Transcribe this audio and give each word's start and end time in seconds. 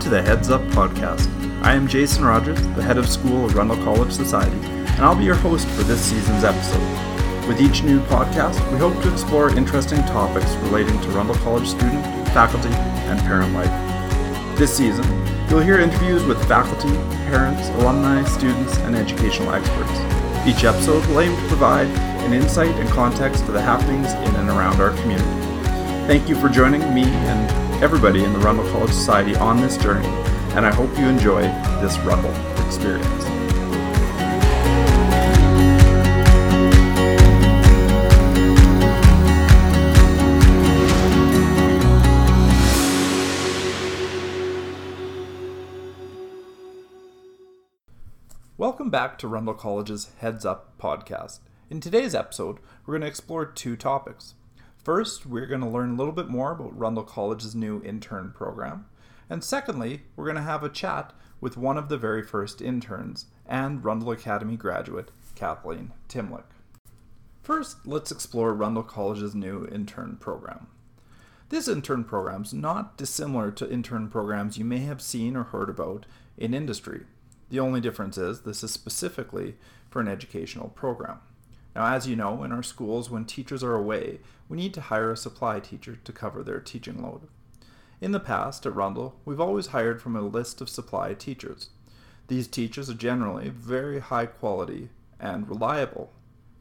to 0.00 0.08
the 0.08 0.22
Heads 0.22 0.48
Up 0.48 0.62
podcast. 0.68 1.28
I 1.62 1.74
am 1.74 1.86
Jason 1.86 2.24
Rogers, 2.24 2.58
the 2.74 2.82
head 2.82 2.96
of 2.96 3.06
school 3.06 3.44
of 3.44 3.54
Rundle 3.54 3.76
College 3.84 4.10
Society, 4.10 4.56
and 4.56 5.00
I'll 5.00 5.14
be 5.14 5.24
your 5.24 5.34
host 5.34 5.68
for 5.68 5.82
this 5.82 6.00
season's 6.00 6.42
episode. 6.42 7.46
With 7.46 7.60
each 7.60 7.82
new 7.82 8.00
podcast, 8.04 8.58
we 8.72 8.78
hope 8.78 8.94
to 9.02 9.12
explore 9.12 9.54
interesting 9.54 9.98
topics 10.04 10.54
relating 10.64 10.98
to 11.02 11.08
Rundle 11.10 11.34
College 11.36 11.68
student, 11.68 12.02
faculty, 12.28 12.70
and 12.70 13.20
parent 13.20 13.52
life. 13.52 13.68
This 14.58 14.74
season, 14.74 15.04
you'll 15.50 15.60
hear 15.60 15.78
interviews 15.78 16.24
with 16.24 16.42
faculty, 16.48 16.94
parents, 17.28 17.68
alumni, 17.80 18.24
students, 18.24 18.78
and 18.78 18.96
educational 18.96 19.52
experts. 19.52 20.00
Each 20.46 20.64
episode 20.64 21.04
will 21.08 21.20
aim 21.20 21.36
to 21.36 21.48
provide 21.48 21.88
an 22.24 22.32
insight 22.32 22.74
and 22.76 22.88
context 22.88 23.44
to 23.44 23.52
the 23.52 23.60
happenings 23.60 24.14
in 24.14 24.34
and 24.36 24.48
around 24.48 24.80
our 24.80 24.92
community. 25.02 25.28
Thank 26.06 26.26
you 26.26 26.36
for 26.36 26.48
joining 26.48 26.94
me 26.94 27.04
and 27.04 27.69
everybody 27.82 28.22
in 28.22 28.32
the 28.34 28.38
Rundle 28.40 28.70
College 28.72 28.90
Society 28.90 29.34
on 29.36 29.58
this 29.58 29.78
journey, 29.78 30.06
and 30.54 30.66
I 30.66 30.70
hope 30.70 30.90
you 30.98 31.06
enjoy 31.06 31.40
this 31.80 31.96
Rundle 32.00 32.30
experience. 32.66 33.24
Welcome 48.58 48.90
back 48.90 49.16
to 49.20 49.26
Rundle 49.26 49.54
College's 49.54 50.10
Heads 50.18 50.44
Up 50.44 50.78
podcast. 50.78 51.38
In 51.70 51.80
today's 51.80 52.14
episode, 52.14 52.58
we're 52.84 52.92
going 52.92 53.00
to 53.00 53.06
explore 53.06 53.46
two 53.46 53.74
topics. 53.74 54.34
First, 54.82 55.26
we're 55.26 55.46
going 55.46 55.60
to 55.60 55.68
learn 55.68 55.90
a 55.90 55.96
little 55.96 56.12
bit 56.12 56.28
more 56.28 56.52
about 56.52 56.78
Rundle 56.78 57.04
College's 57.04 57.54
new 57.54 57.82
intern 57.82 58.32
program. 58.34 58.86
And 59.28 59.44
secondly, 59.44 60.02
we're 60.16 60.24
going 60.24 60.36
to 60.36 60.42
have 60.42 60.64
a 60.64 60.70
chat 60.70 61.12
with 61.38 61.58
one 61.58 61.76
of 61.76 61.90
the 61.90 61.98
very 61.98 62.22
first 62.22 62.62
interns 62.62 63.26
and 63.46 63.84
Rundle 63.84 64.10
Academy 64.10 64.56
graduate, 64.56 65.10
Kathleen 65.34 65.92
Timlick. 66.08 66.44
First, 67.42 67.86
let's 67.86 68.10
explore 68.10 68.54
Rundle 68.54 68.82
College's 68.82 69.34
new 69.34 69.66
intern 69.66 70.16
program. 70.16 70.68
This 71.50 71.68
intern 71.68 72.04
program 72.04 72.42
is 72.42 72.54
not 72.54 72.96
dissimilar 72.96 73.50
to 73.52 73.70
intern 73.70 74.08
programs 74.08 74.56
you 74.56 74.64
may 74.64 74.78
have 74.78 75.02
seen 75.02 75.36
or 75.36 75.44
heard 75.44 75.68
about 75.68 76.06
in 76.38 76.54
industry. 76.54 77.02
The 77.50 77.60
only 77.60 77.80
difference 77.80 78.16
is 78.16 78.42
this 78.42 78.62
is 78.64 78.70
specifically 78.70 79.56
for 79.90 80.00
an 80.00 80.08
educational 80.08 80.68
program. 80.68 81.18
Now, 81.74 81.86
as 81.86 82.08
you 82.08 82.16
know, 82.16 82.42
in 82.42 82.52
our 82.52 82.62
schools, 82.62 83.10
when 83.10 83.24
teachers 83.24 83.62
are 83.62 83.74
away, 83.74 84.20
we 84.48 84.56
need 84.56 84.74
to 84.74 84.80
hire 84.80 85.12
a 85.12 85.16
supply 85.16 85.60
teacher 85.60 85.96
to 85.96 86.12
cover 86.12 86.42
their 86.42 86.60
teaching 86.60 87.02
load. 87.02 87.22
In 88.00 88.12
the 88.12 88.20
past, 88.20 88.66
at 88.66 88.74
Rundle, 88.74 89.14
we've 89.24 89.40
always 89.40 89.68
hired 89.68 90.00
from 90.00 90.16
a 90.16 90.22
list 90.22 90.60
of 90.60 90.68
supply 90.68 91.14
teachers. 91.14 91.70
These 92.28 92.48
teachers 92.48 92.88
are 92.88 92.94
generally 92.94 93.50
very 93.50 94.00
high 94.00 94.26
quality 94.26 94.88
and 95.20 95.48
reliable. 95.48 96.12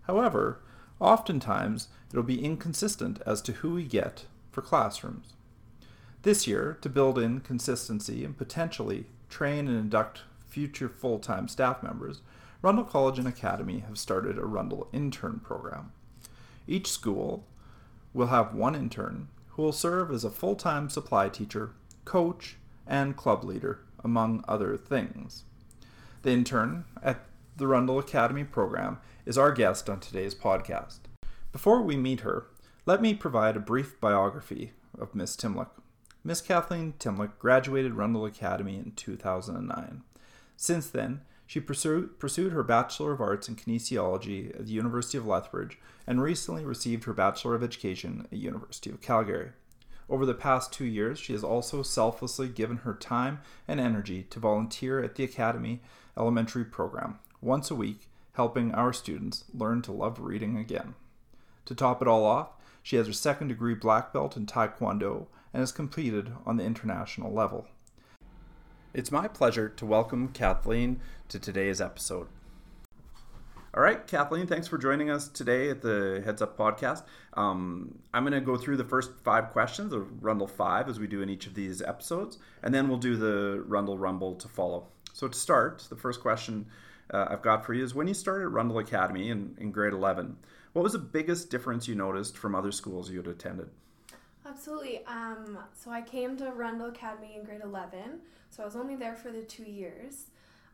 However, 0.02 0.60
oftentimes 1.00 1.88
it'll 2.12 2.24
be 2.24 2.44
inconsistent 2.44 3.22
as 3.26 3.42
to 3.44 3.54
who 3.54 3.76
we 3.76 3.84
get 3.84 4.26
for 4.52 4.62
classrooms. 4.62 5.34
This 6.24 6.48
year, 6.48 6.78
to 6.82 6.90
build 6.90 7.18
in 7.18 7.40
consistency 7.40 8.26
and 8.26 8.38
potentially 8.38 9.06
train 9.30 9.68
and 9.68 9.78
induct 9.78 10.24
future 10.48 10.90
full 10.90 11.20
time 11.20 11.48
staff 11.48 11.82
members, 11.82 12.22
Rundle 12.62 12.84
College 12.84 13.20
and 13.20 13.28
Academy 13.28 13.80
have 13.88 13.98
started 13.98 14.38
a 14.38 14.46
Rundle 14.46 14.90
intern 14.92 15.40
program. 15.40 15.94
Each 16.68 16.88
school 16.92 17.46
will 18.14 18.28
have 18.28 18.54
one 18.54 18.76
intern 18.76 19.30
who 19.50 19.64
will 19.64 19.72
serve 19.72 20.12
as 20.12 20.26
a 20.26 20.30
full 20.30 20.56
time 20.56 20.90
supply 20.90 21.30
teacher, 21.30 21.72
coach, 22.04 22.58
and 22.86 23.16
club 23.16 23.46
leader, 23.46 23.80
among 24.04 24.44
other 24.48 24.76
things. 24.76 25.44
The 26.24 26.32
intern 26.32 26.84
at 27.02 27.22
the 27.56 27.68
Rundle 27.68 27.98
Academy 27.98 28.44
program 28.44 29.00
is 29.26 29.38
our 29.38 29.54
guest 29.54 29.90
on 29.90 30.02
today's 30.02 30.36
podcast. 30.36 31.00
Before 31.54 31.82
we 31.82 31.96
meet 31.96 32.22
her, 32.22 32.48
let 32.86 33.02
me 33.02 33.14
provide 33.14 33.56
a 33.56 33.62
brief 33.62 34.00
biography 34.02 34.74
of 35.00 35.16
Miss 35.16 35.38
Timlick. 35.38 35.70
Miss 36.26 36.42
Kathleen 36.42 36.94
Timlick 37.00 37.38
graduated 37.40 37.94
Rundle 37.94 38.26
Academy 38.26 38.76
in 38.76 38.92
2009. 38.98 40.04
Since 40.58 40.90
then, 40.90 41.22
she 41.50 41.60
pursued, 41.60 42.12
her 42.52 42.62
Bachelor 42.62 43.14
of 43.14 43.20
Arts 43.20 43.50
in 43.50 43.56
Kinesiology 43.56 44.54
at 44.54 44.68
the 44.68 44.72
University 44.72 45.18
of 45.18 45.26
Lethbridge 45.26 45.80
and 46.06 46.22
recently 46.22 46.64
received 46.64 47.06
her 47.06 47.14
Bachelor 47.14 47.56
of 47.56 47.64
Education 47.64 48.22
at 48.24 48.30
the 48.30 48.38
University 48.38 48.92
of 48.92 49.02
Calgary. 49.02 49.50
Over 50.08 50.28
the 50.28 50.36
past 50.36 50.72
two 50.72 50.86
years, 50.86 51.18
she 51.18 51.34
has 51.34 51.44
also 51.44 51.82
selflessly 51.82 52.50
given 52.50 52.78
her 52.78 52.94
time 52.94 53.40
and 53.68 53.80
energy 53.80 54.28
to 54.30 54.40
volunteer 54.40 55.02
at 55.02 55.16
the 55.16 55.24
Academy 55.24 55.82
Elementary 56.16 56.66
Program, 56.66 57.18
once 57.42 57.72
a 57.72 57.76
week, 57.76 58.12
helping 58.34 58.72
our 58.76 58.94
students 58.94 59.46
learn 59.52 59.82
to 59.82 59.92
love 59.92 60.20
reading 60.20 60.56
again. 60.56 60.94
To 61.66 61.74
top 61.74 62.00
it 62.04 62.08
all 62.08 62.26
off, 62.26 62.50
she 62.84 62.98
has 62.98 63.08
her 63.08 63.14
second 63.14 63.48
degree 63.48 63.74
black 63.74 64.14
belt 64.14 64.38
in 64.38 64.46
Taekwondo 64.46 65.26
and 65.52 65.62
has 65.62 65.72
competed 65.72 66.32
on 66.46 66.58
the 66.58 66.64
international 66.64 67.34
level. 67.34 67.68
It's 68.92 69.12
my 69.12 69.28
pleasure 69.28 69.70
to 69.70 69.86
welcome 69.86 70.30
Kathleen 70.30 71.00
to 71.28 71.38
today's 71.38 71.80
episode. 71.80 72.28
All 73.72 73.84
right, 73.84 74.06
Kathleen, 74.08 74.48
thanks 74.48 74.68
for 74.68 74.80
joining 74.80 75.12
us 75.12 75.28
today 75.28 75.70
at 75.70 75.84
the 75.84 76.24
Heads 76.26 76.42
Up 76.42 76.58
podcast. 76.58 77.04
Um, 77.36 78.00
I'm 78.16 78.24
going 78.24 78.34
to 78.34 78.42
go 78.42 78.58
through 78.58 78.78
the 78.78 78.84
first 78.84 79.12
five 79.24 79.52
questions, 79.52 79.92
the 79.92 80.00
Rundle 80.00 80.48
five, 80.48 80.90
as 80.90 81.00
we 81.00 81.06
do 81.06 81.22
in 81.22 81.30
each 81.30 81.46
of 81.46 81.54
these 81.54 81.84
episodes, 81.84 82.40
and 82.64 82.74
then 82.74 82.90
we'll 82.90 82.98
do 82.98 83.16
the 83.16 83.64
Rundle 83.68 84.00
Rumble 84.00 84.34
to 84.34 84.48
follow. 84.48 84.88
So, 85.14 85.28
to 85.28 85.38
start, 85.38 85.86
the 85.88 85.96
first 85.96 86.20
question 86.20 86.66
uh, 87.14 87.28
I've 87.30 87.44
got 87.44 87.68
for 87.68 87.76
you 87.76 87.84
is 87.84 87.94
when 87.94 88.08
you 88.08 88.16
started 88.16 88.48
Rundle 88.48 88.80
Academy 88.80 89.30
in, 89.30 89.56
in 89.60 89.72
grade 89.72 89.94
11, 89.94 90.36
what 90.74 90.82
was 90.82 90.94
the 90.94 91.00
biggest 91.00 91.52
difference 91.52 91.88
you 91.88 91.94
noticed 91.94 92.36
from 92.36 92.56
other 92.56 92.72
schools 92.72 93.12
you 93.12 93.18
had 93.18 93.28
attended? 93.28 93.70
Absolutely. 94.50 95.06
Um, 95.06 95.60
so 95.74 95.92
I 95.92 96.02
came 96.02 96.36
to 96.38 96.52
Rundle 96.52 96.88
Academy 96.88 97.36
in 97.38 97.44
grade 97.44 97.62
11, 97.64 98.20
so 98.50 98.64
I 98.64 98.66
was 98.66 98.76
only 98.76 98.96
there 98.96 99.16
for 99.16 99.32
the 99.32 99.42
two 99.42 99.64
years. 99.64 100.26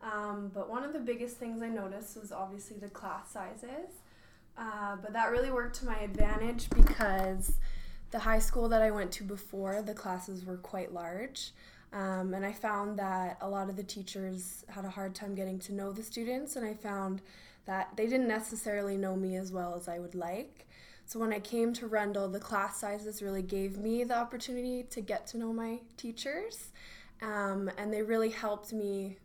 Um, 0.02 0.50
but 0.54 0.70
one 0.70 0.82
of 0.82 0.92
the 0.92 0.98
biggest 0.98 1.36
things 1.36 1.62
I 1.62 1.68
noticed 1.68 2.16
was 2.16 2.32
obviously 2.32 2.78
the 2.78 2.88
class 2.88 3.32
sizes. 3.32 3.90
Uh, 4.56 4.96
but 4.96 5.12
that 5.12 5.30
really 5.30 5.50
worked 5.50 5.76
to 5.80 5.86
my 5.86 5.98
advantage 5.98 6.70
because 6.70 7.52
the 8.10 8.18
high 8.18 8.38
school 8.38 8.68
that 8.70 8.80
I 8.80 8.90
went 8.90 9.12
to 9.12 9.24
before, 9.24 9.82
the 9.82 9.94
classes 9.94 10.44
were 10.46 10.56
quite 10.56 10.94
large. 10.94 11.52
Um, 11.92 12.32
and 12.32 12.46
I 12.46 12.52
found 12.52 12.98
that 12.98 13.36
a 13.42 13.48
lot 13.48 13.68
of 13.68 13.76
the 13.76 13.82
teachers 13.82 14.64
had 14.68 14.86
a 14.86 14.90
hard 14.90 15.14
time 15.14 15.34
getting 15.34 15.58
to 15.60 15.74
know 15.74 15.92
the 15.92 16.02
students, 16.02 16.56
and 16.56 16.66
I 16.66 16.74
found 16.74 17.20
that 17.66 17.90
they 17.96 18.06
didn't 18.06 18.28
necessarily 18.28 18.96
know 18.96 19.16
me 19.16 19.36
as 19.36 19.52
well 19.52 19.74
as 19.74 19.86
I 19.86 19.98
would 19.98 20.14
like. 20.14 20.66
So 21.06 21.20
when 21.20 21.32
I 21.32 21.38
came 21.38 21.72
to 21.74 21.86
Rundle, 21.86 22.28
the 22.28 22.40
class 22.40 22.80
sizes 22.80 23.22
really 23.22 23.42
gave 23.42 23.78
me 23.78 24.02
the 24.02 24.18
opportunity 24.18 24.82
to 24.90 25.00
get 25.00 25.24
to 25.28 25.38
know 25.38 25.52
my 25.52 25.78
teachers, 25.96 26.70
um, 27.22 27.70
and 27.78 27.92
they 27.92 28.02
really 28.02 28.30
helped 28.30 28.72
me 28.72 29.18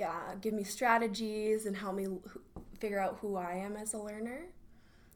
uh, 0.00 0.36
give 0.40 0.54
me 0.54 0.62
strategies 0.62 1.66
and 1.66 1.76
help 1.76 1.96
me 1.96 2.06
figure 2.78 3.00
out 3.00 3.18
who 3.20 3.34
I 3.34 3.54
am 3.54 3.76
as 3.76 3.92
a 3.94 3.98
learner. 3.98 4.46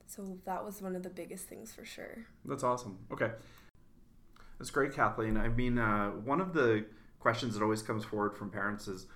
So 0.07 0.39
that 0.47 0.65
was 0.65 0.83
one 0.83 0.97
of 0.97 1.05
the 1.05 1.11
biggest 1.11 1.45
things 1.45 1.73
for 1.73 1.85
sure. 1.85 2.27
That's 2.45 2.65
awesome. 2.65 2.99
Okay. 3.13 3.31
That's 4.59 4.71
great, 4.71 4.93
Kathleen. 4.93 5.37
I 5.37 5.49
mean, 5.49 5.79
uh, 5.79 6.09
one 6.09 6.41
of 6.41 6.55
the 6.55 6.87
questions 7.21 7.55
that 7.55 7.63
always 7.63 7.83
comes 7.83 8.05
forward 8.05 8.37
from 8.37 8.51
parents 8.51 8.89
is 8.89 9.07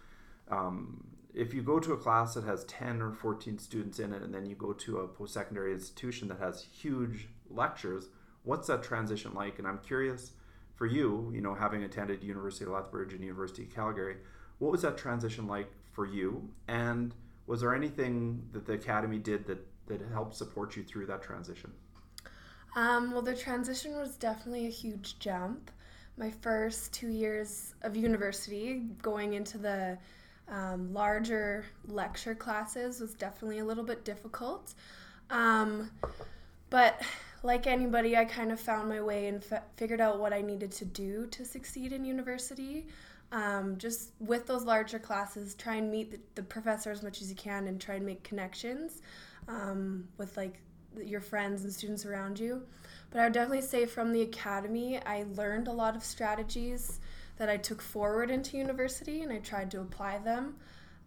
um, 0.48 1.04
if 1.34 1.54
you 1.54 1.62
go 1.62 1.80
to 1.80 1.92
a 1.92 1.96
class 1.96 2.34
that 2.34 2.44
has 2.44 2.64
10 2.64 3.00
or 3.00 3.12
14 3.12 3.58
students 3.58 3.98
in 3.98 4.12
it 4.12 4.22
and 4.22 4.34
then 4.34 4.46
you 4.46 4.54
go 4.54 4.72
to 4.72 4.98
a 4.98 5.08
post-secondary 5.08 5.72
institution 5.72 6.28
that 6.28 6.38
has 6.38 6.66
huge 6.72 7.28
lectures 7.50 8.08
what's 8.44 8.66
that 8.66 8.82
transition 8.82 9.32
like? 9.34 9.58
And 9.58 9.68
i'm 9.68 9.78
curious 9.78 10.32
for 10.74 10.86
you 10.86 11.30
you 11.34 11.40
know 11.40 11.54
having 11.54 11.82
attended 11.84 12.22
university 12.22 12.64
of 12.64 12.72
lethbridge 12.72 13.12
and 13.12 13.22
university 13.22 13.64
of 13.64 13.74
calgary 13.74 14.16
what 14.62 14.70
was 14.70 14.82
that 14.82 14.96
transition 14.96 15.48
like 15.48 15.68
for 15.90 16.06
you? 16.06 16.48
And 16.68 17.12
was 17.48 17.62
there 17.62 17.74
anything 17.74 18.48
that 18.52 18.64
the 18.64 18.74
academy 18.74 19.18
did 19.18 19.44
that 19.46 19.66
that 19.88 20.00
helped 20.12 20.36
support 20.36 20.76
you 20.76 20.84
through 20.84 21.06
that 21.06 21.20
transition? 21.20 21.72
Um, 22.76 23.10
well 23.10 23.22
the 23.22 23.34
transition 23.34 23.98
was 23.98 24.14
definitely 24.14 24.66
a 24.68 24.70
huge 24.70 25.18
jump. 25.18 25.72
My 26.16 26.30
first 26.30 26.92
two 26.92 27.08
years 27.08 27.74
of 27.82 27.96
university 27.96 28.84
going 29.02 29.34
into 29.34 29.58
the 29.58 29.98
um, 30.52 30.92
larger 30.92 31.64
lecture 31.88 32.34
classes 32.34 33.00
was 33.00 33.14
definitely 33.14 33.60
a 33.60 33.64
little 33.64 33.84
bit 33.84 34.04
difficult. 34.04 34.74
Um, 35.30 35.90
but 36.68 37.00
like 37.42 37.66
anybody, 37.66 38.16
I 38.16 38.26
kind 38.26 38.52
of 38.52 38.60
found 38.60 38.88
my 38.88 39.00
way 39.00 39.28
and 39.28 39.42
f- 39.50 39.62
figured 39.76 40.00
out 40.00 40.20
what 40.20 40.34
I 40.34 40.42
needed 40.42 40.70
to 40.72 40.84
do 40.84 41.26
to 41.28 41.44
succeed 41.44 41.92
in 41.92 42.04
university. 42.04 42.86
Um, 43.32 43.78
just 43.78 44.10
with 44.20 44.46
those 44.46 44.64
larger 44.64 44.98
classes, 44.98 45.54
try 45.54 45.76
and 45.76 45.90
meet 45.90 46.10
the, 46.10 46.20
the, 46.34 46.42
professor 46.42 46.90
as 46.90 47.02
much 47.02 47.22
as 47.22 47.30
you 47.30 47.36
can 47.36 47.66
and 47.66 47.80
try 47.80 47.94
and 47.94 48.04
make 48.04 48.22
connections 48.22 49.00
um, 49.48 50.06
with 50.18 50.36
like 50.36 50.60
your 51.02 51.22
friends 51.22 51.64
and 51.64 51.72
students 51.72 52.04
around 52.04 52.38
you. 52.38 52.62
But 53.10 53.20
I 53.20 53.24
would 53.24 53.32
definitely 53.32 53.62
say 53.62 53.86
from 53.86 54.12
the 54.12 54.20
academy, 54.20 55.00
I 55.06 55.24
learned 55.34 55.66
a 55.66 55.72
lot 55.72 55.96
of 55.96 56.04
strategies 56.04 57.00
that 57.36 57.48
I 57.48 57.56
took 57.56 57.82
forward 57.82 58.30
into 58.30 58.56
university 58.56 59.22
and 59.22 59.32
I 59.32 59.38
tried 59.38 59.70
to 59.72 59.80
apply 59.80 60.18
them. 60.18 60.56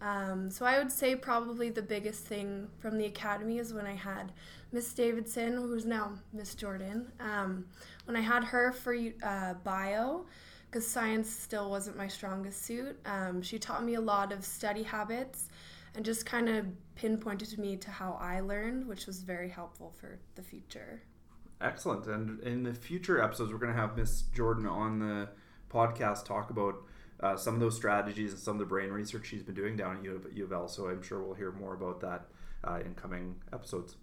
Um, 0.01 0.49
so 0.49 0.65
I 0.65 0.77
would 0.77 0.91
say 0.91 1.15
probably 1.15 1.69
the 1.69 1.81
biggest 1.81 2.25
thing 2.25 2.67
from 2.79 2.97
the 2.97 3.05
academy 3.05 3.59
is 3.59 3.73
when 3.73 3.85
I 3.85 3.93
had 3.93 4.33
Miss 4.71 4.93
Davidson, 4.93 5.53
who's 5.53 5.85
now 5.85 6.13
Miss 6.33 6.53
Jordan. 6.53 7.11
Um, 7.19 7.65
when 8.05 8.17
I 8.17 8.21
had 8.21 8.43
her 8.43 8.71
for 8.73 8.95
uh, 9.23 9.53
bio, 9.63 10.25
because 10.69 10.85
science 10.85 11.29
still 11.29 11.69
wasn't 11.69 11.95
my 11.95 12.07
strongest 12.07 12.65
suit, 12.65 12.99
um, 13.05 13.41
she 13.41 13.57
taught 13.57 13.85
me 13.85 13.93
a 13.95 14.01
lot 14.01 14.33
of 14.33 14.43
study 14.43 14.83
habits 14.83 15.49
and 15.95 16.03
just 16.03 16.25
kind 16.25 16.49
of 16.49 16.65
pinpointed 16.95 17.57
me 17.57 17.77
to 17.77 17.89
how 17.89 18.17
I 18.19 18.41
learned, 18.41 18.85
which 18.85 19.05
was 19.07 19.21
very 19.21 19.49
helpful 19.49 19.93
for 19.97 20.19
the 20.35 20.41
future. 20.41 21.01
Excellent. 21.61 22.05
And 22.07 22.41
in 22.41 22.63
the 22.63 22.73
future 22.73 23.21
episodes, 23.21 23.53
we're 23.53 23.59
going 23.59 23.73
to 23.73 23.79
have 23.79 23.95
Miss 23.95 24.23
Jordan 24.23 24.67
on 24.67 24.99
the 24.99 25.29
podcast 25.71 26.25
talk 26.25 26.49
about 26.49 26.75
uh, 27.19 27.35
some 27.37 27.53
of 27.53 27.59
those 27.59 27.75
strategies 27.75 28.31
and 28.31 28.39
some 28.39 28.55
of 28.55 28.59
the 28.59 28.65
brain 28.65 28.89
research 28.89 29.27
she's 29.27 29.43
been 29.43 29.55
doing 29.55 29.75
down 29.75 29.97
at 29.97 30.03
U 30.03 30.15
of, 30.15 30.37
U 30.37 30.43
of 30.43 30.51
L. 30.51 30.67
So 30.67 30.87
I'm 30.87 31.01
sure 31.01 31.21
we'll 31.21 31.35
hear 31.35 31.51
more 31.51 31.73
about 31.73 32.01
that 32.01 32.25
uh, 32.63 32.79
in 32.85 32.93
coming 32.95 33.35
episodes. 33.53 33.95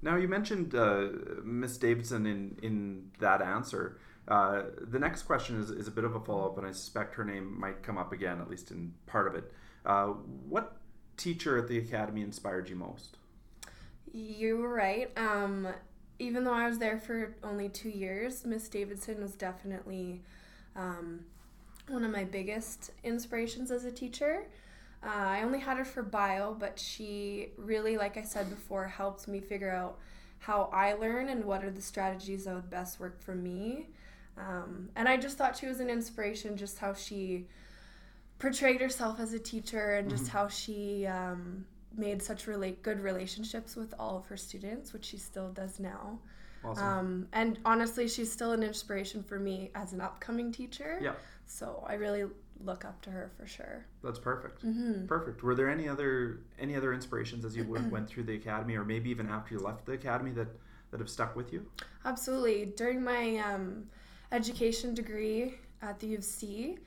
Now, 0.00 0.16
you 0.16 0.26
mentioned 0.26 0.74
uh, 0.74 1.08
Miss 1.44 1.76
Davidson 1.76 2.26
in, 2.26 2.58
in 2.60 3.10
that 3.20 3.40
answer. 3.40 3.98
Uh, 4.26 4.62
the 4.80 4.98
next 4.98 5.22
question 5.22 5.60
is, 5.60 5.70
is 5.70 5.86
a 5.86 5.90
bit 5.90 6.04
of 6.04 6.14
a 6.14 6.20
follow 6.20 6.46
up, 6.46 6.58
and 6.58 6.66
I 6.66 6.72
suspect 6.72 7.14
her 7.14 7.24
name 7.24 7.58
might 7.58 7.82
come 7.82 7.98
up 7.98 8.12
again, 8.12 8.40
at 8.40 8.50
least 8.50 8.70
in 8.70 8.94
part 9.06 9.28
of 9.28 9.34
it. 9.34 9.52
Uh, 9.86 10.06
what 10.48 10.76
teacher 11.16 11.58
at 11.58 11.68
the 11.68 11.78
academy 11.78 12.22
inspired 12.22 12.68
you 12.68 12.76
most? 12.76 13.16
You 14.12 14.58
were 14.58 14.74
right. 14.74 15.10
Um, 15.16 15.68
even 16.22 16.44
though 16.44 16.54
I 16.54 16.68
was 16.68 16.78
there 16.78 16.98
for 16.98 17.34
only 17.42 17.68
two 17.68 17.88
years, 17.90 18.46
Miss 18.46 18.68
Davidson 18.68 19.20
was 19.20 19.34
definitely 19.34 20.22
um, 20.76 21.24
one 21.88 22.04
of 22.04 22.12
my 22.12 22.24
biggest 22.24 22.92
inspirations 23.02 23.72
as 23.72 23.84
a 23.84 23.90
teacher. 23.90 24.46
Uh, 25.04 25.08
I 25.08 25.42
only 25.42 25.58
had 25.58 25.78
her 25.78 25.84
for 25.84 26.04
bio, 26.04 26.54
but 26.54 26.78
she 26.78 27.48
really, 27.56 27.96
like 27.96 28.16
I 28.16 28.22
said 28.22 28.48
before, 28.50 28.86
helped 28.86 29.26
me 29.26 29.40
figure 29.40 29.72
out 29.72 29.98
how 30.38 30.70
I 30.72 30.92
learn 30.94 31.28
and 31.28 31.44
what 31.44 31.64
are 31.64 31.70
the 31.70 31.82
strategies 31.82 32.44
that 32.44 32.54
would 32.54 32.70
best 32.70 33.00
work 33.00 33.20
for 33.20 33.34
me. 33.34 33.88
Um, 34.38 34.90
and 34.94 35.08
I 35.08 35.16
just 35.16 35.36
thought 35.36 35.56
she 35.56 35.66
was 35.66 35.80
an 35.80 35.90
inspiration, 35.90 36.56
just 36.56 36.78
how 36.78 36.94
she 36.94 37.46
portrayed 38.38 38.80
herself 38.80 39.18
as 39.18 39.32
a 39.32 39.40
teacher 39.40 39.96
and 39.96 40.08
just 40.08 40.24
mm-hmm. 40.26 40.38
how 40.38 40.48
she 40.48 41.06
um, 41.06 41.64
made 41.96 42.22
such 42.22 42.46
relate 42.46 42.82
good 42.82 43.00
relationships 43.00 43.76
with 43.76 43.94
all 43.98 44.16
of 44.16 44.26
her 44.26 44.36
students, 44.36 44.92
which 44.92 45.04
she 45.04 45.16
still 45.16 45.50
does 45.50 45.80
now. 45.80 46.18
Awesome. 46.64 46.84
Um, 46.84 47.28
and 47.32 47.58
honestly, 47.64 48.08
she's 48.08 48.30
still 48.30 48.52
an 48.52 48.62
inspiration 48.62 49.22
for 49.22 49.38
me 49.38 49.70
as 49.74 49.92
an 49.92 50.00
upcoming 50.00 50.52
teacher. 50.52 50.98
Yeah. 51.02 51.14
So 51.46 51.84
I 51.86 51.94
really 51.94 52.24
look 52.64 52.84
up 52.84 53.00
to 53.02 53.10
her 53.10 53.30
for 53.36 53.46
sure. 53.46 53.84
That's 54.04 54.18
perfect. 54.18 54.64
Mm-hmm. 54.64 55.06
Perfect. 55.06 55.42
Were 55.42 55.54
there 55.54 55.68
any 55.68 55.88
other 55.88 56.40
any 56.58 56.76
other 56.76 56.92
inspirations 56.92 57.44
as 57.44 57.56
you 57.56 57.64
went 57.64 58.08
through 58.08 58.24
the 58.24 58.34
academy, 58.34 58.76
or 58.76 58.84
maybe 58.84 59.10
even 59.10 59.28
after 59.28 59.54
you 59.54 59.60
left 59.60 59.86
the 59.86 59.92
academy 59.92 60.30
that 60.32 60.48
that 60.90 61.00
have 61.00 61.10
stuck 61.10 61.34
with 61.34 61.52
you? 61.52 61.66
Absolutely. 62.04 62.66
During 62.76 63.02
my 63.02 63.38
um, 63.38 63.84
education 64.30 64.94
degree 64.94 65.54
at 65.80 65.98
the 65.98 66.06
U 66.08 66.18
of 66.18 66.24
C, 66.24 66.78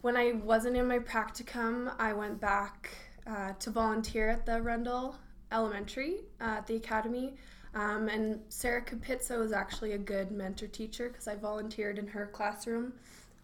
when 0.00 0.16
I 0.16 0.32
wasn't 0.32 0.76
in 0.76 0.88
my 0.88 0.98
practicum, 0.98 1.94
I 1.98 2.12
went 2.12 2.40
back 2.40 2.90
uh, 3.26 3.52
to 3.58 3.70
volunteer 3.70 4.28
at 4.28 4.46
the 4.46 4.60
Rundle 4.60 5.16
Elementary 5.52 6.16
uh, 6.40 6.58
at 6.58 6.66
the 6.66 6.76
academy. 6.76 7.34
Um, 7.74 8.08
and 8.08 8.40
Sarah 8.48 8.82
Capizzo 8.82 9.38
was 9.38 9.52
actually 9.52 9.92
a 9.92 9.98
good 9.98 10.30
mentor 10.30 10.68
teacher 10.68 11.08
because 11.08 11.26
I 11.26 11.34
volunteered 11.34 11.98
in 11.98 12.06
her 12.08 12.26
classroom 12.26 12.92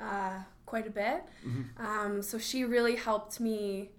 uh, 0.01 0.39
quite 0.67 0.87
a 0.87 0.91
bit. 0.91 1.25
Mm-hmm. 1.47 1.85
Um, 1.85 2.23
so 2.23 2.39
she 2.39 2.65
really 2.65 2.97
helped 2.97 3.41
me 3.41 3.91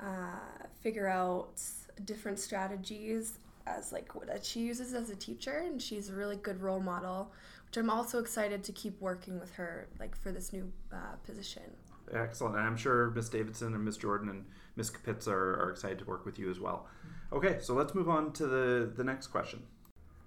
uh, 0.00 0.66
figure 0.80 1.06
out 1.06 1.60
different 2.04 2.38
strategies 2.38 3.38
as 3.66 3.92
like 3.92 4.14
what 4.14 4.44
she 4.44 4.60
uses 4.60 4.92
as 4.92 5.10
a 5.10 5.16
teacher, 5.16 5.62
and 5.64 5.80
she's 5.80 6.08
a 6.08 6.14
really 6.14 6.36
good 6.36 6.60
role 6.60 6.80
model. 6.80 7.32
Which 7.66 7.76
I'm 7.76 7.90
also 7.90 8.20
excited 8.20 8.62
to 8.64 8.72
keep 8.72 9.00
working 9.00 9.40
with 9.40 9.52
her, 9.54 9.88
like 9.98 10.16
for 10.16 10.30
this 10.30 10.52
new 10.52 10.70
uh, 10.92 11.16
position. 11.24 11.64
Excellent. 12.12 12.56
I'm 12.56 12.76
sure 12.76 13.10
Miss 13.10 13.28
Davidson 13.28 13.74
and 13.74 13.84
Miss 13.84 13.96
Jordan 13.96 14.28
and 14.28 14.44
Miss 14.76 14.90
Kapitz 14.90 15.26
are, 15.26 15.60
are 15.60 15.70
excited 15.70 15.98
to 16.00 16.04
work 16.04 16.24
with 16.24 16.38
you 16.38 16.50
as 16.50 16.60
well. 16.60 16.86
Okay, 17.32 17.58
so 17.60 17.74
let's 17.74 17.94
move 17.94 18.08
on 18.08 18.32
to 18.34 18.46
the, 18.46 18.92
the 18.94 19.02
next 19.02 19.28
question. 19.28 19.62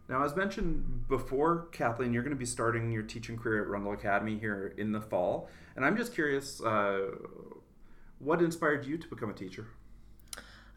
Now, 0.10 0.24
as 0.24 0.36
mentioned 0.36 1.08
before, 1.08 1.68
Kathleen, 1.72 2.14
you're 2.14 2.24
going 2.24 2.36
to 2.36 2.40
be 2.40 2.46
starting 2.46 2.92
your 2.92 3.04
teaching 3.04 3.38
career 3.38 3.62
at 3.62 3.68
Rundle 3.70 3.94
Academy 3.94 4.40
here 4.40 4.74
in 4.78 4.92
the 4.92 5.00
fall. 5.00 5.50
And 5.76 5.86
I'm 5.86 5.96
just 5.96 6.16
curious, 6.16 6.62
uh, 6.62 7.12
what 8.18 8.42
inspired 8.42 8.86
you 8.86 8.98
to 8.98 9.08
become 9.08 9.30
a 9.30 9.34
teacher? 9.34 9.68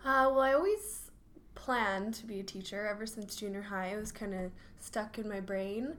Uh, 0.04 0.28
well, 0.30 0.40
I 0.40 0.52
always 0.52 1.10
planned 1.54 2.14
to 2.14 2.26
be 2.26 2.40
a 2.40 2.42
teacher 2.42 2.86
ever 2.86 3.06
since 3.06 3.34
junior 3.34 3.62
high. 3.62 3.86
It 3.88 3.98
was 3.98 4.12
kind 4.12 4.34
of 4.34 4.50
stuck 4.80 5.18
in 5.18 5.28
my 5.28 5.40
brain. 5.40 5.96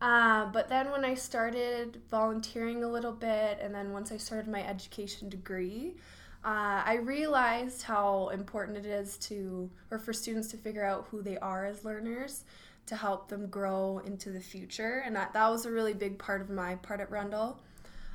Uh, 0.00 0.46
but 0.46 0.68
then 0.68 0.90
when 0.90 1.04
I 1.04 1.14
started 1.14 2.00
volunteering 2.10 2.82
a 2.84 2.88
little 2.88 3.12
bit, 3.12 3.58
and 3.60 3.74
then 3.74 3.92
once 3.92 4.10
I 4.12 4.16
started 4.16 4.48
my 4.48 4.66
education 4.66 5.28
degree, 5.28 5.96
uh, 6.42 6.82
I 6.86 7.00
realized 7.02 7.82
how 7.82 8.30
important 8.30 8.78
it 8.78 8.86
is 8.86 9.18
to, 9.18 9.70
or 9.90 9.98
for 9.98 10.14
students 10.14 10.48
to 10.48 10.56
figure 10.56 10.84
out 10.84 11.06
who 11.10 11.20
they 11.20 11.36
are 11.38 11.66
as 11.66 11.84
learners 11.84 12.44
to 12.86 12.96
help 12.96 13.28
them 13.28 13.46
grow 13.48 14.00
into 14.06 14.30
the 14.30 14.40
future. 14.40 15.02
And 15.04 15.14
that, 15.16 15.34
that 15.34 15.50
was 15.50 15.66
a 15.66 15.70
really 15.70 15.92
big 15.92 16.18
part 16.18 16.40
of 16.40 16.48
my 16.48 16.76
part 16.76 17.00
at 17.00 17.10
Rundle. 17.10 17.60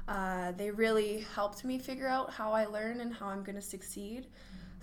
Uh, 0.08 0.54
they 0.54 0.72
really 0.72 1.26
helped 1.36 1.64
me 1.64 1.78
figure 1.78 2.08
out 2.08 2.32
how 2.32 2.52
I 2.52 2.66
learn 2.66 3.00
and 3.00 3.14
how 3.14 3.28
I'm 3.28 3.44
going 3.44 3.56
to 3.56 3.62
succeed. 3.62 4.26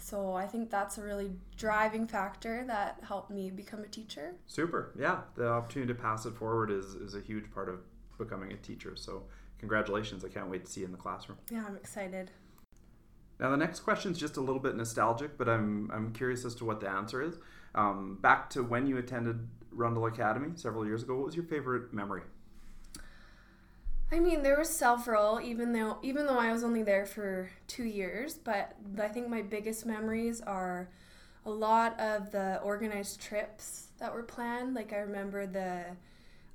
So 0.03 0.35
I 0.35 0.47
think 0.47 0.69
that's 0.69 0.99
a 0.99 1.03
really 1.03 1.31
driving 1.57 2.09
factor 2.09 2.65
that 2.67 2.99
helped 3.07 3.31
me 3.31 3.51
become 3.51 3.85
a 3.85 3.89
teacher. 3.89 4.35
Super. 4.49 4.93
Yeah. 4.99 5.21
The 5.37 5.49
opportunity 5.49 5.93
to 5.93 5.99
pass 5.99 6.27
it 6.27 6.35
forward 6.35 6.73
is, 6.73 6.95
is 6.95 7.15
a 7.15 7.21
huge 7.21 7.53
part 7.53 7.69
of 7.69 7.79
becoming 8.19 8.51
a 8.51 8.57
teacher. 8.57 8.97
So 8.97 9.23
congratulations. 9.61 10.25
I 10.25 10.29
can't 10.29 10.51
wait 10.51 10.65
to 10.65 10.71
see 10.71 10.81
you 10.81 10.87
in 10.87 10.93
the 10.93 10.99
classroom. 10.99 11.39
Yeah, 11.51 11.65
I'm 11.69 11.77
excited. 11.77 12.33
Now 13.39 13.51
the 13.51 13.56
next 13.56 13.81
question 13.81 14.11
is 14.11 14.19
just 14.19 14.37
a 14.37 14.41
little 14.41 14.61
bit 14.61 14.75
nostalgic, 14.75 15.39
but 15.39 15.49
I'm, 15.49 15.89
I'm 15.94 16.13
curious 16.13 16.44
as 16.44 16.56
to 16.56 16.65
what 16.65 16.81
the 16.81 16.89
answer 16.89 17.23
is. 17.23 17.37
Um, 17.77 18.19
back 18.21 18.51
to 18.51 18.65
when 18.65 18.89
you 18.89 18.99
attended 18.99 19.49
Rundle 19.71 20.06
Academy 20.06 20.51
several 20.56 20.85
years 20.85 21.05
ago, 21.05 21.15
what 21.15 21.27
was 21.27 21.37
your 21.37 21.44
favorite 21.44 21.94
memory? 21.94 22.23
I 24.13 24.21
mean, 24.21 24.43
there 24.43 24.59
were 24.59 24.65
several, 24.65 25.41
even 25.41 25.73
though 25.73 25.99
even 26.03 26.27
though 26.27 26.39
I 26.39 26.53
was 26.53 26.63
only 26.63 26.83
there 26.83 27.07
for 27.07 27.49
two 27.67 27.85
years. 27.85 28.35
But 28.35 28.77
I 29.01 29.09
think 29.09 29.29
my 29.29 29.41
biggest 29.41 29.87
memories 29.87 30.43
are 30.43 30.91
a 31.47 31.51
lot 31.51 31.99
of 31.99 32.31
the 32.31 32.61
organized 32.63 33.21
trips 33.21 33.89
that 33.99 34.15
were 34.15 34.23
planned. 34.23 34.75
Like 34.75 34.93
I 34.93 34.99
remember 34.99 35.47
the 35.47 35.85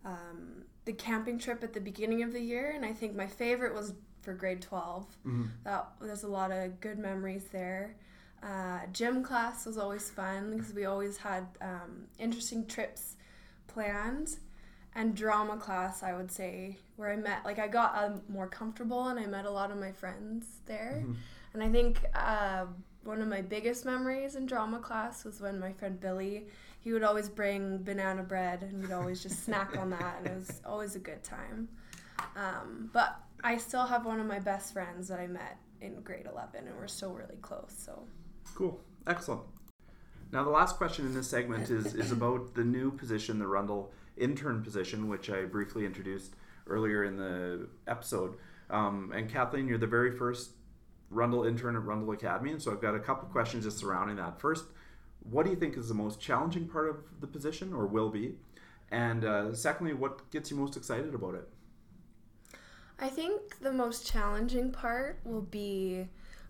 um, 0.06 0.66
the 0.86 0.94
camping 0.94 1.40
trip 1.40 1.64
at 1.64 1.74
the 1.74 1.82
beginning 1.82 2.22
of 2.22 2.32
the 2.32 2.40
year, 2.40 2.72
and 2.76 2.86
I 2.86 2.94
think 2.94 3.16
my 3.16 3.28
favorite 3.28 3.74
was 3.74 3.94
for 4.22 4.34
grade 4.34 4.62
12. 4.62 5.06
Mm-hmm. 5.26 5.44
That 5.64 5.88
there's 6.00 6.24
a 6.24 6.28
lot 6.28 6.52
of 6.52 6.80
good 6.80 7.00
memories 7.00 7.46
there. 7.52 7.96
Uh, 8.44 8.82
gym 8.94 9.24
class 9.24 9.66
was 9.66 9.80
always 9.80 10.12
fun 10.12 10.56
because 10.56 10.74
we 10.74 10.86
always 10.86 11.18
had 11.18 11.48
um, 11.60 12.06
interesting 12.20 12.68
trips 12.68 13.16
planned 13.66 14.38
and 14.96 15.15
drama 15.15 15.58
class 15.58 16.03
i 16.03 16.13
would 16.13 16.32
say 16.32 16.77
where 16.96 17.12
i 17.12 17.15
met 17.15 17.44
like 17.46 17.60
i 17.60 17.67
got 17.67 17.96
um, 18.03 18.22
more 18.29 18.48
comfortable 18.48 19.08
and 19.08 19.20
i 19.20 19.25
met 19.25 19.46
a 19.46 19.51
lot 19.51 19.72
of 19.72 19.77
my 19.77 19.91
friends 19.91 20.46
there. 20.65 21.01
Mm-hmm. 21.03 21.13
and 21.53 21.63
i 21.63 21.70
think 21.70 22.03
uh, 22.13 22.65
one 23.03 23.22
of 23.22 23.27
my 23.27 23.41
biggest 23.41 23.86
memories 23.86 24.36
in 24.36 24.46
drama 24.46 24.79
class 24.79 25.24
was 25.24 25.39
when 25.39 25.60
my 25.60 25.72
friend 25.72 26.00
billy 26.00 26.48
he 26.79 26.94
would 26.94 27.03
always 27.03 27.27
bring 27.27 27.79
banana 27.79 28.24
bread 28.24 28.63
and 28.63 28.82
we'd 28.82 28.91
always 28.91 29.22
just 29.22 29.44
snack 29.44 29.77
on 29.77 29.89
that 29.89 30.15
and 30.20 30.27
it 30.27 30.36
was 30.36 30.62
always 30.65 30.96
a 30.96 31.00
good 31.00 31.22
time. 31.22 31.67
Um, 32.36 32.89
but 32.94 33.20
i 33.44 33.58
still 33.58 33.86
have 33.86 34.06
one 34.06 34.20
of 34.20 34.25
my 34.25 34.39
best 34.39 34.74
friends 34.74 35.08
that 35.10 35.20
i 35.20 35.27
met 35.27 35.58
in 35.82 36.01
grade 36.01 36.27
11 36.32 36.67
and 36.67 36.75
we're 36.77 36.88
still 36.88 37.13
really 37.13 37.38
close 37.41 37.74
so. 37.77 38.03
Cool. 38.56 38.79
Excellent. 39.06 39.41
Now 40.32 40.44
the 40.44 40.50
last 40.50 40.77
question 40.77 41.06
in 41.06 41.13
this 41.13 41.27
segment 41.27 41.70
is, 41.70 41.94
is 41.94 42.12
about 42.12 42.56
the 42.56 42.63
new 42.63 42.91
position 42.91 43.39
the 43.39 43.48
rundle 43.48 43.91
intern 44.17 44.63
position, 44.63 45.07
which 45.07 45.29
I 45.29 45.45
briefly 45.45 45.86
introduced 45.86 46.36
earlier 46.67 47.03
in 47.03 47.17
the 47.17 47.67
episode. 47.88 48.36
Um, 48.69 49.12
and 49.15 49.29
Kathleen, 49.29 49.67
you're 49.67 49.77
the 49.77 49.88
very 49.88 50.12
first 50.12 50.51
Rundle 51.09 51.45
intern 51.45 51.75
at 51.75 51.83
Rundle 51.83 52.12
Academy, 52.12 52.51
and 52.51 52.62
so 52.62 52.71
I've 52.71 52.81
got 52.81 52.95
a 52.95 53.00
couple 53.00 53.29
questions 53.29 53.63
just 53.63 53.77
surrounding 53.77 54.17
that. 54.17 54.39
First, 54.39 54.65
what 55.29 55.43
do 55.43 55.50
you 55.51 55.55
think 55.55 55.77
is 55.77 55.88
the 55.88 55.93
most 55.93 56.19
challenging 56.19 56.67
part 56.67 56.89
of 56.89 56.97
the 57.21 57.27
position, 57.27 57.74
or 57.74 57.88
will 57.88 58.09
be? 58.09 58.36
And 58.91 59.24
uh, 59.24 59.53
secondly, 59.53 59.93
what 59.93 60.29
gets 60.31 60.51
you 60.51 60.57
most 60.57 60.75
excited 60.77 61.13
about 61.13 61.36
it? 61.36 61.47
I 63.00 63.09
think 63.09 63.59
the 63.59 63.71
most 63.71 64.07
challenging 64.12 64.71
part 64.71 65.19
will 65.24 65.41
be 65.41 66.07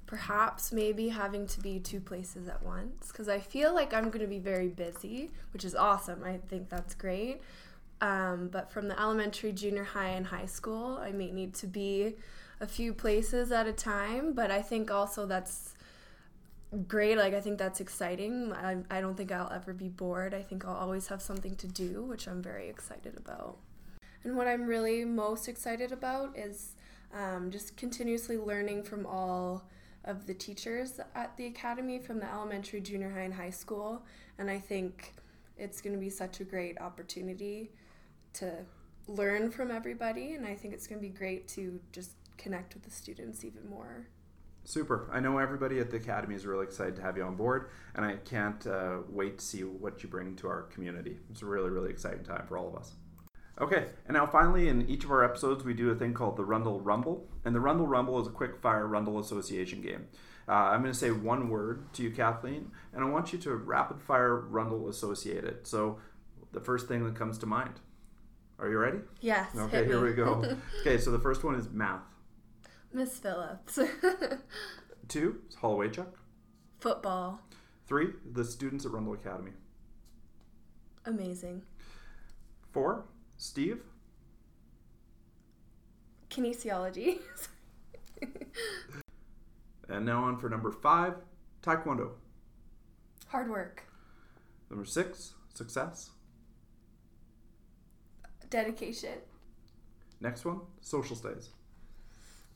perhaps 0.08 0.72
maybe 0.72 1.10
having 1.10 1.46
to 1.46 1.60
be 1.60 1.80
two 1.80 2.00
places 2.00 2.48
at 2.48 2.64
once 2.64 3.10
because 3.10 3.28
I 3.28 3.40
feel 3.40 3.76
like 3.76 3.94
I'm 3.94 4.06
going 4.06 4.22
to 4.22 4.28
be 4.28 4.40
very 4.40 4.70
busy, 4.70 5.30
which 5.52 5.66
is 5.66 5.76
awesome. 5.76 6.24
I 6.24 6.40
think 6.48 6.70
that's 6.70 6.96
great. 6.96 7.42
Um, 8.00 8.48
but 8.48 8.72
from 8.72 8.88
the 8.88 9.00
elementary, 9.00 9.52
junior 9.52 9.84
high, 9.84 10.10
and 10.10 10.28
high 10.28 10.46
school, 10.46 10.98
I 10.98 11.12
may 11.12 11.32
need 11.32 11.54
to 11.56 11.68
be 11.68 12.16
a 12.62 12.68
few 12.68 12.94
places 12.94 13.52
at 13.52 13.68
a 13.68 13.74
time. 13.74 14.34
But 14.34 14.50
I 14.50 14.62
think 14.62 14.90
also 14.90 15.26
that's 15.26 15.74
great. 16.88 17.18
Like, 17.18 17.34
I 17.34 17.42
think 17.42 17.58
that's 17.58 17.82
exciting. 17.82 18.54
I, 18.54 18.78
I 18.90 19.02
don't 19.02 19.18
think 19.18 19.32
I'll 19.32 19.52
ever 19.52 19.74
be 19.74 19.90
bored. 19.90 20.34
I 20.34 20.42
think 20.42 20.66
I'll 20.66 20.76
always 20.76 21.08
have 21.08 21.22
something 21.22 21.56
to 21.56 21.68
do, 21.68 22.04
which 22.04 22.28
I'm 22.28 22.42
very 22.42 22.70
excited 22.70 23.18
about. 23.18 23.58
And 24.24 24.38
what 24.38 24.48
I'm 24.48 24.66
really 24.66 25.04
most 25.04 25.48
excited 25.48 25.92
about 25.92 26.38
is 26.38 26.76
um, 27.14 27.52
just 27.52 27.76
continuously 27.76 28.38
learning 28.38 28.84
from 28.84 29.06
all 29.06 29.66
of 30.06 30.26
the 30.26 30.34
teachers 30.34 31.00
at 31.16 31.36
the 31.38 31.48
academy 31.48 32.00
from 32.00 32.20
the 32.20 32.32
elementary, 32.32 32.82
junior 32.82 33.10
high, 33.10 33.22
and 33.22 33.34
high 33.34 33.50
school. 33.50 34.04
And 34.38 34.50
I 34.50 34.60
think 34.60 35.14
it's 35.58 35.82
going 35.82 35.94
to 35.94 36.00
be 36.00 36.10
such 36.10 36.40
a 36.40 36.44
great 36.44 36.80
opportunity 36.80 37.72
to 38.34 38.54
learn 39.08 39.52
from 39.52 39.72
everybody. 39.72 40.34
And 40.34 40.46
I 40.46 40.56
think 40.56 40.74
it's 40.74 40.88
going 40.88 41.02
to 41.02 41.08
be 41.08 41.14
great 41.14 41.48
to 41.50 41.80
just 41.92 42.12
connect 42.38 42.74
with 42.74 42.84
the 42.84 42.92
students 42.92 43.44
even 43.44 43.68
more. 43.70 44.08
Super. 44.64 45.10
I 45.14 45.22
know 45.22 45.38
everybody 45.38 45.80
at 45.80 45.92
the 45.92 45.96
Academy 45.96 46.36
is 46.36 46.46
really 46.46 46.66
excited 46.66 46.98
to 46.98 47.02
have 47.02 47.16
you 47.16 47.24
on 47.24 47.36
board, 47.36 47.70
and 47.96 48.06
I 48.06 48.18
can't 48.18 48.68
uh, 48.68 48.98
wait 49.08 49.40
to 49.40 49.46
see 49.46 49.62
what 49.62 50.04
you 50.04 50.10
bring 50.10 50.36
to 50.36 50.48
our 50.50 50.64
community. 50.64 51.18
It's 51.32 51.42
a 51.42 51.46
really, 51.46 51.70
really 51.70 51.90
exciting 51.90 52.26
time 52.26 52.46
for 52.48 52.58
all 52.58 52.68
of 52.68 52.76
us. 52.76 52.92
Okay, 53.60 53.88
and 54.06 54.16
now 54.16 54.28
finally, 54.28 54.68
in 54.68 54.88
each 54.88 55.04
of 55.04 55.12
our 55.12 55.24
episodes, 55.24 55.64
we 55.64 55.74
do 55.74 55.90
a 55.90 55.96
thing 55.96 56.14
called 56.14 56.38
the 56.38 56.46
Rundle 56.46 56.80
Rumble. 56.80 57.28
And 57.44 57.56
the 57.56 57.60
Rundle 57.60 57.88
Rumble 57.88 58.22
is 58.22 58.28
a 58.28 58.32
quick 58.32 58.62
fire 58.62 58.86
Rundle 58.86 59.20
Association 59.20 59.82
game. 59.82 60.08
Uh, 60.48 60.54
I'm 60.54 60.82
going 60.82 60.94
to 60.94 60.98
say 60.98 61.12
one 61.12 61.50
word 61.50 61.92
to 61.94 62.04
you, 62.04 62.12
Kathleen, 62.12 62.72
and 62.94 63.04
I 63.04 63.10
want 63.10 63.34
you 63.34 63.40
to 63.40 63.56
rapid 63.56 64.02
fire 64.02 64.38
Rundle 64.38 64.88
associate 64.88 65.44
it. 65.44 65.68
So, 65.68 66.00
the 66.54 66.60
first 66.60 66.88
thing 66.88 67.04
that 67.06 67.16
comes 67.16 67.38
to 67.40 67.46
mind. 67.46 67.80
Are 68.60 68.70
you 68.70 68.78
ready? 68.78 69.00
Yes. 69.22 69.50
Okay, 69.56 69.86
here 69.86 70.04
we 70.04 70.14
go. 70.14 70.58
okay, 70.82 70.98
so 70.98 71.12
the 71.12 71.20
first 71.20 71.44
one 71.44 71.56
is 71.56 71.70
math. 71.70 72.02
Miss 72.94 73.20
Phillips. 73.20 73.78
Two 75.08 75.42
is 75.50 75.56
Holloway 75.56 75.90
Chuck. 75.90 76.18
Football. 76.80 77.42
Three, 77.88 78.10
the 78.32 78.44
students 78.44 78.86
at 78.86 78.92
Rundle 78.92 79.14
Academy. 79.14 79.52
Amazing. 81.06 81.64
Four, 82.72 83.06
Steve. 83.38 83.82
Kinesiology. 86.30 87.20
and 89.90 90.06
now 90.06 90.24
on 90.24 90.38
for 90.38 90.50
number 90.50 90.72
five, 90.72 91.16
Taekwondo. 91.64 92.12
Hard 93.28 93.50
work. 93.50 93.84
Number 94.70 94.86
six, 94.86 95.34
success. 95.54 96.10
Dedication. 98.50 99.20
Next 100.20 100.46
one, 100.46 100.62
social 100.82 101.16
studies. 101.16 101.50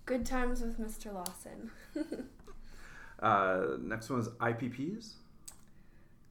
Good 0.05 0.25
times 0.25 0.61
with 0.61 0.79
Mr. 0.79 1.13
Lawson. 1.13 1.71
uh, 3.19 3.77
next 3.79 4.09
one 4.09 4.19
is 4.19 4.29
IPPs. 4.29 5.13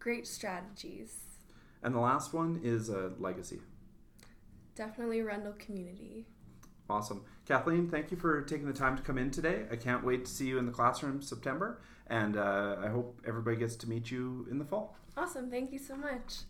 Great 0.00 0.26
strategies. 0.26 1.14
And 1.83 1.95
the 1.95 2.00
last 2.00 2.35
one 2.35 2.61
is 2.64 2.90
uh, 2.90 3.11
legacy. 3.19 3.61
Definitely 4.80 5.20
Rundle 5.20 5.52
community. 5.58 6.25
Awesome. 6.88 7.22
Kathleen, 7.44 7.90
thank 7.90 8.10
you 8.10 8.16
for 8.16 8.40
taking 8.40 8.66
the 8.66 8.72
time 8.72 8.96
to 8.96 9.02
come 9.02 9.18
in 9.18 9.30
today. 9.30 9.66
I 9.70 9.76
can't 9.76 10.02
wait 10.02 10.25
to 10.25 10.30
see 10.30 10.46
you 10.46 10.56
in 10.56 10.64
the 10.64 10.72
classroom 10.72 11.20
September, 11.20 11.82
and 12.06 12.38
uh, 12.38 12.76
I 12.82 12.88
hope 12.88 13.20
everybody 13.28 13.58
gets 13.58 13.76
to 13.76 13.87
meet 13.90 14.10
you 14.10 14.46
in 14.50 14.58
the 14.58 14.64
fall. 14.64 14.96
Awesome. 15.18 15.50
Thank 15.50 15.70
you 15.70 15.78
so 15.78 15.96
much. 15.96 16.44